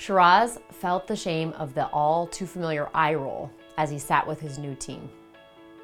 [0.00, 4.40] Shiraz felt the shame of the all too familiar eye roll as he sat with
[4.40, 5.10] his new team.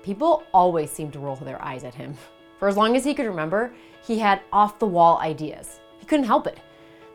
[0.03, 2.14] People always seemed to roll their eyes at him.
[2.58, 5.80] For as long as he could remember, he had off the wall ideas.
[5.98, 6.57] He couldn't help it.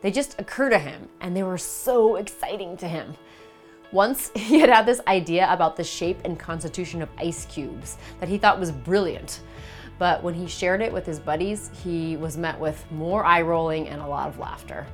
[0.02, 3.16] They just occurred to him, and they were so exciting to him.
[3.92, 8.30] Once he had had this idea about the shape and constitution of ice cubes that
[8.30, 9.40] he thought was brilliant.
[9.98, 13.88] But when he shared it with his buddies, he was met with more eye rolling
[13.90, 14.86] and a lot of laughter.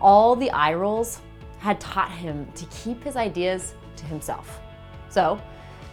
[0.00, 1.20] All the eye rolls
[1.58, 4.60] had taught him to keep his ideas to himself.
[5.08, 5.40] So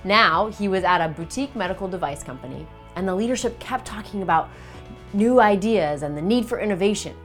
[0.04, 4.50] now he was at a boutique medical device company, and the leadership kept talking about
[5.14, 7.16] new ideas and the need for innovation.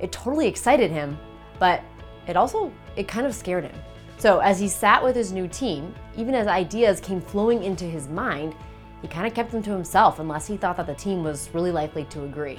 [0.00, 1.18] It totally excited him,
[1.58, 1.82] but
[2.26, 3.74] it also it kind of scared him.
[4.18, 8.08] So as he sat with his new team, even as ideas came flowing into his
[8.08, 8.54] mind,
[9.00, 11.72] he kind of kept them to himself unless he thought that the team was really
[11.72, 12.58] likely to agree.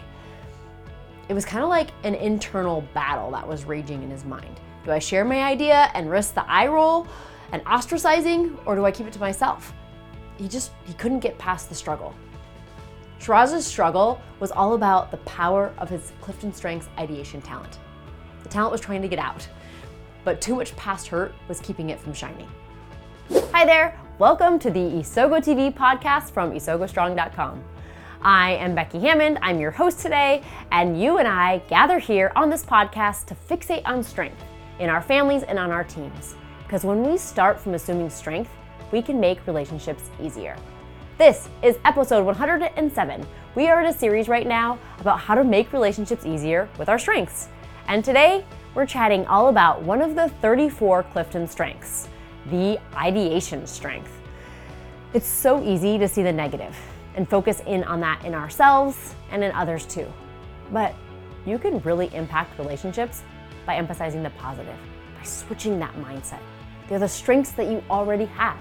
[1.30, 4.60] It was kind of like an internal battle that was raging in his mind.
[4.84, 7.08] Do I share my idea and risk the eye roll
[7.54, 9.74] and ostracizing, or do I keep it to myself?
[10.38, 12.14] He just he couldn't get past the struggle.
[13.20, 17.80] Shiraz's struggle was all about the power of his Clifton Strengths ideation talent.
[18.44, 19.48] The talent was trying to get out,
[20.26, 22.50] but too much past hurt was keeping it from shining.
[23.54, 27.64] Hi there, welcome to the Isogo TV podcast from isogostrong.com.
[28.26, 32.50] I am Becky Hammond, I'm your host today, and you and I gather here on
[32.50, 34.42] this podcast to fixate on strength
[34.80, 36.36] in our families and on our teams.
[36.64, 38.50] Because when we start from assuming strength,
[38.94, 40.56] we can make relationships easier.
[41.18, 43.28] This is episode 107.
[43.56, 46.98] We are in a series right now about how to make relationships easier with our
[46.98, 47.50] strengths.
[47.90, 52.08] And today, we're chatting all about one of the 34 Clifton strengths
[52.50, 54.18] the ideation strength.
[55.14, 56.74] It's so easy to see the negative
[57.16, 60.12] and focus in on that in ourselves and in others too.
[60.72, 60.96] But
[61.46, 63.24] you can really impact relationships
[63.66, 64.78] by emphasizing the positive,
[65.18, 66.40] by switching that mindset.
[66.88, 68.58] They're the strengths that you already have.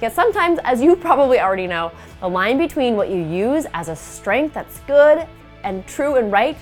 [0.00, 3.96] Yet sometimes, as you probably already know, the line between what you use as a
[3.96, 5.26] strength that's good
[5.64, 6.56] and true and right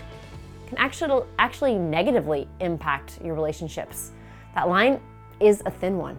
[0.69, 4.10] can actually, actually negatively impact your relationships.
[4.55, 5.00] That line
[5.38, 6.19] is a thin one.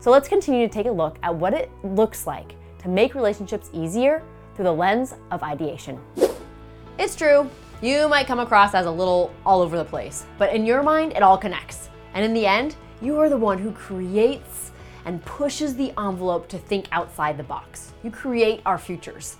[0.00, 3.70] So let's continue to take a look at what it looks like to make relationships
[3.72, 4.22] easier
[4.54, 6.00] through the lens of ideation.
[6.98, 7.50] It's true,
[7.82, 11.12] you might come across as a little all over the place, but in your mind,
[11.12, 11.90] it all connects.
[12.14, 14.72] And in the end, you are the one who creates
[15.04, 17.92] and pushes the envelope to think outside the box.
[18.02, 19.36] You create our futures.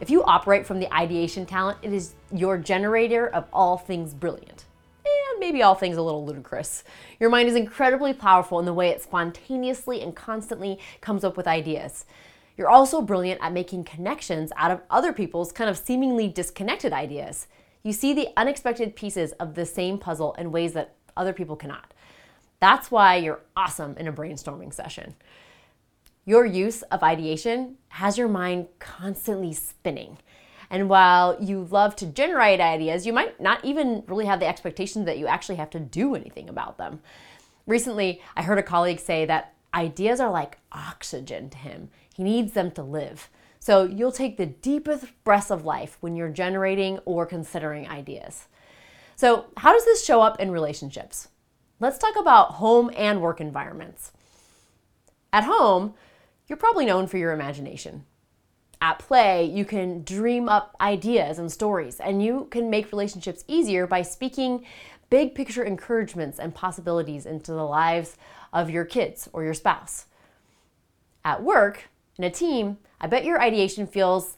[0.00, 4.66] If you operate from the ideation talent, it is your generator of all things brilliant.
[5.04, 6.84] And maybe all things a little ludicrous.
[7.18, 11.46] Your mind is incredibly powerful in the way it spontaneously and constantly comes up with
[11.46, 12.04] ideas.
[12.56, 17.48] You're also brilliant at making connections out of other people's kind of seemingly disconnected ideas.
[17.82, 21.92] You see the unexpected pieces of the same puzzle in ways that other people cannot.
[22.60, 25.14] That's why you're awesome in a brainstorming session.
[26.24, 30.18] Your use of ideation has your mind constantly spinning.
[30.70, 35.04] And while you love to generate ideas, you might not even really have the expectation
[35.04, 37.00] that you actually have to do anything about them.
[37.66, 41.90] Recently, I heard a colleague say that ideas are like oxygen to him.
[42.16, 43.28] He needs them to live.
[43.58, 48.46] So you'll take the deepest breaths of life when you're generating or considering ideas.
[49.16, 51.28] So, how does this show up in relationships?
[51.80, 54.12] Let's talk about home and work environments.
[55.32, 55.94] At home,
[56.46, 58.04] you're probably known for your imagination.
[58.80, 63.86] At play, you can dream up ideas and stories, and you can make relationships easier
[63.86, 64.64] by speaking
[65.10, 68.16] big picture encouragements and possibilities into the lives
[68.52, 70.06] of your kids or your spouse.
[71.24, 71.88] At work,
[72.18, 74.36] in a team, I bet your ideation feels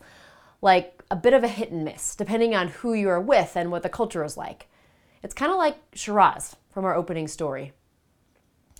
[0.61, 3.71] like a bit of a hit and miss, depending on who you are with and
[3.71, 4.69] what the culture is like.
[5.22, 7.72] It's kind of like Shiraz from our opening story.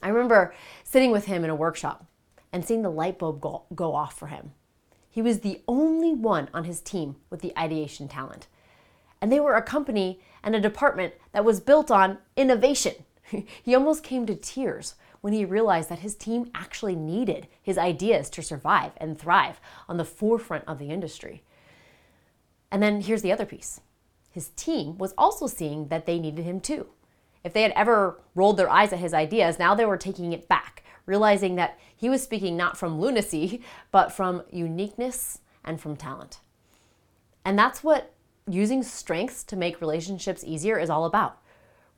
[0.03, 0.55] I remember
[0.85, 2.07] sitting with him in a workshop
[2.53, 4.53] and seeing the light bulb go, go off for him.
[5.11, 8.47] He was the only one on his team with the ideation talent.
[9.21, 12.95] And they were a company and a department that was built on innovation.
[13.63, 18.31] he almost came to tears when he realized that his team actually needed his ideas
[18.31, 21.43] to survive and thrive on the forefront of the industry.
[22.71, 23.81] And then here's the other piece
[24.31, 26.87] his team was also seeing that they needed him too.
[27.43, 30.49] If they had ever rolled their eyes at his ideas, now they were taking it
[30.49, 36.41] back, realizing that he was speaking not from lunacy, but from uniqueness and from talent.
[37.45, 38.13] And that's what
[38.47, 41.41] using strengths to make relationships easier is all about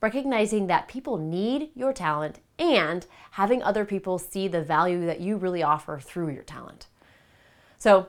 [0.01, 5.37] recognizing that people need your talent and having other people see the value that you
[5.37, 6.87] really offer through your talent.
[7.77, 8.07] So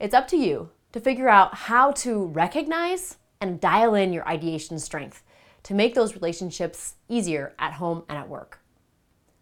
[0.00, 4.78] it's up to you to figure out how to recognize and dial in your ideation
[4.78, 5.22] strength
[5.64, 8.60] to make those relationships easier at home and at work.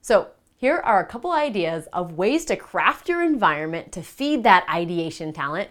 [0.01, 4.65] So, here are a couple ideas of ways to craft your environment to feed that
[4.73, 5.71] ideation talent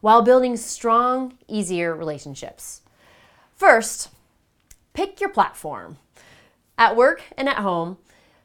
[0.00, 2.80] while building strong, easier relationships.
[3.54, 4.08] First,
[4.92, 5.98] pick your platform.
[6.78, 7.98] At work and at home,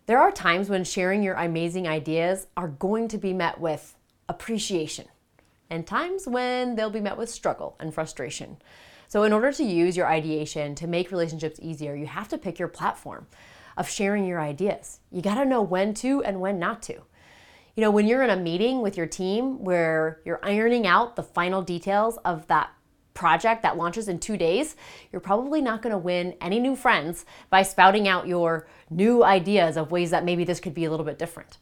[0.06, 3.96] there are times when sharing your amazing ideas are going to be met with
[4.30, 5.06] appreciation,
[5.70, 8.58] and times when they'll be met with struggle and frustration.
[9.10, 12.60] So, in order to use your ideation to make relationships easier, you have to pick
[12.60, 13.28] your platform
[13.76, 15.00] of sharing your ideas.
[15.12, 17.02] You got to know when to and when not to.
[17.76, 21.24] You know, when you're in a meeting with your team where you're ironing out the
[21.24, 22.72] final details of that
[23.18, 24.76] project that launches in two days,
[25.12, 29.76] you're probably not going to win any new friends by spouting out your new ideas
[29.76, 31.58] of ways that maybe this could be a little bit different.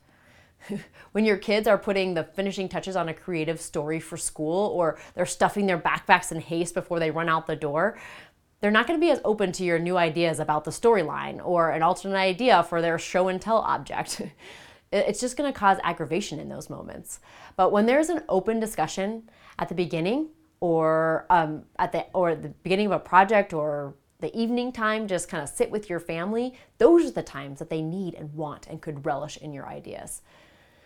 [1.14, 5.00] when your kids are putting the finishing touches on a creative story for school or
[5.14, 7.98] they're stuffing their backpacks in haste before they run out the door,
[8.60, 11.72] they're not going to be as open to your new ideas about the storyline or
[11.72, 14.22] an alternate idea for their show and tell object.
[14.92, 17.22] it's just going to cause aggravation in those moments.
[17.56, 20.30] But when there's an open discussion at the beginning
[20.60, 25.30] or um, at the or the beginning of a project or the evening time, just
[25.30, 28.66] kind of sit with your family, those are the times that they need and want
[28.68, 30.22] and could relish in your ideas.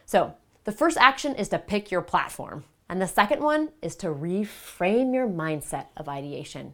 [0.05, 0.33] So,
[0.63, 2.63] the first action is to pick your platform.
[2.89, 6.73] And the second one is to reframe your mindset of ideation.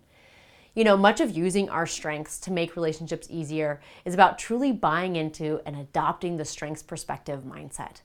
[0.73, 5.15] You know, much of using our strengths to make relationships easier is about truly buying
[5.15, 8.01] into and adopting the strengths perspective mindset.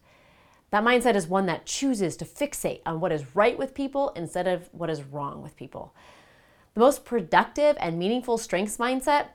[0.70, 4.46] That mindset is one that chooses to fixate on what is right with people instead
[4.46, 5.94] of what is wrong with people.
[6.74, 9.28] The most productive and meaningful strengths mindset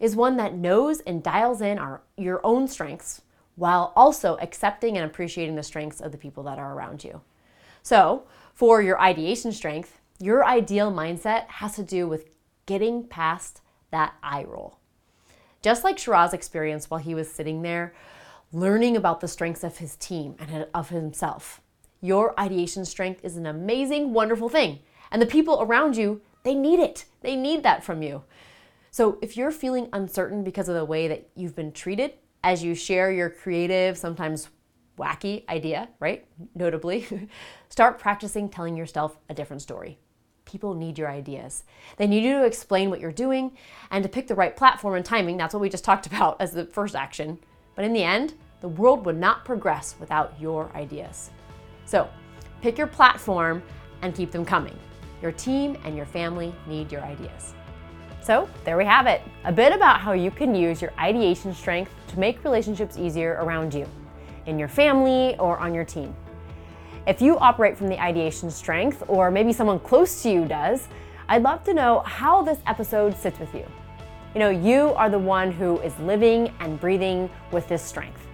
[0.00, 3.22] is one that knows and dials in our, your own strengths
[3.54, 7.20] while also accepting and appreciating the strengths of the people that are around you.
[7.82, 12.30] So, for your ideation strength, your ideal mindset has to do with
[12.66, 13.60] getting past
[13.90, 14.78] that eye roll.
[15.62, 17.94] Just like Shiraz experienced while he was sitting there,
[18.52, 21.60] learning about the strengths of his team and of himself.
[22.00, 24.80] Your ideation strength is an amazing, wonderful thing.
[25.10, 27.04] And the people around you, they need it.
[27.20, 28.24] They need that from you.
[28.90, 32.74] So if you're feeling uncertain because of the way that you've been treated as you
[32.74, 34.48] share your creative, sometimes
[34.98, 36.26] wacky idea, right?
[36.54, 37.28] Notably,
[37.68, 39.98] start practicing telling yourself a different story.
[40.44, 41.64] People need your ideas.
[41.96, 43.52] They need you to explain what you're doing
[43.90, 45.36] and to pick the right platform and timing.
[45.36, 47.38] That's what we just talked about as the first action.
[47.80, 51.30] But in the end, the world would not progress without your ideas.
[51.86, 52.10] So
[52.60, 53.62] pick your platform
[54.02, 54.78] and keep them coming.
[55.22, 57.54] Your team and your family need your ideas.
[58.20, 61.90] So, there we have it a bit about how you can use your ideation strength
[62.08, 63.86] to make relationships easier around you,
[64.44, 66.14] in your family, or on your team.
[67.06, 70.86] If you operate from the ideation strength, or maybe someone close to you does,
[71.30, 73.64] I'd love to know how this episode sits with you.
[74.32, 78.24] You know, you are the one who is living and breathing with this strength.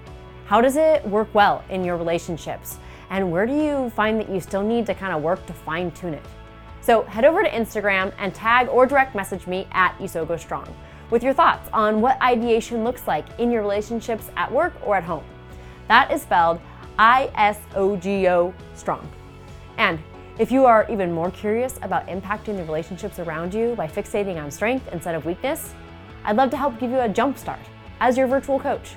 [0.44, 2.78] How does it work well in your relationships?
[3.08, 5.90] And where do you find that you still need to kind of work to fine
[5.92, 6.22] tune it?
[6.82, 10.68] So head over to Instagram and tag or direct message me at Isogo Strong
[11.08, 15.04] with your thoughts on what ideation looks like in your relationships at work or at
[15.04, 15.24] home.
[15.88, 16.60] That is spelled
[16.98, 19.08] I S O G O strong.
[19.78, 19.98] And
[20.38, 24.50] if you are even more curious about impacting the relationships around you by fixating on
[24.50, 25.74] strength instead of weakness,
[26.26, 27.60] I'd love to help give you a jump start
[28.00, 28.96] as your virtual coach.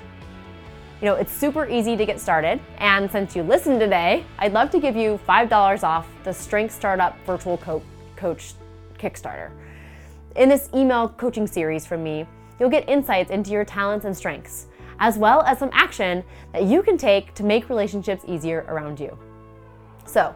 [0.99, 4.71] You know, it's super easy to get started, and since you listened today, I'd love
[4.71, 7.83] to give you $5 off the Strength Startup Virtual Co-
[8.17, 8.55] Coach
[8.97, 9.51] Kickstarter.
[10.35, 12.25] In this email coaching series from me,
[12.59, 14.65] you'll get insights into your talents and strengths
[14.99, 19.17] as well as some action that you can take to make relationships easier around you.
[20.05, 20.35] So,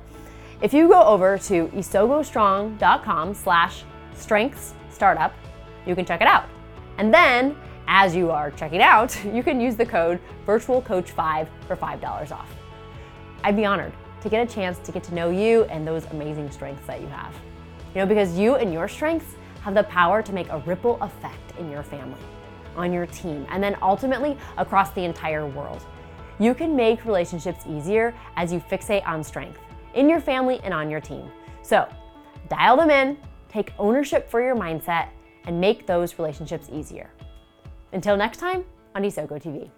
[0.62, 3.84] if you go over to isogostrong.com slash
[4.16, 5.34] strengths startup,
[5.86, 6.46] you can check it out.
[6.98, 7.56] And then,
[7.88, 12.50] as you are checking out, you can use the code virtualcoach5 for $5 off.
[13.44, 16.50] I'd be honored to get a chance to get to know you and those amazing
[16.50, 17.34] strengths that you have.
[17.94, 21.58] You know, because you and your strengths have the power to make a ripple effect
[21.60, 22.20] in your family
[22.76, 25.86] on your team, and then ultimately across the entire world.
[26.40, 29.60] You can make relationships easier as you fixate on strength
[29.94, 31.30] in your family and on your team.
[31.62, 31.88] So,
[32.50, 33.18] dial them in,
[33.50, 35.10] take ownership for your mindset,
[35.46, 37.10] and make those relationships easier.
[37.92, 39.70] Until next time on Isogo TV.